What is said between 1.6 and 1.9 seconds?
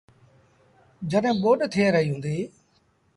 ٿئي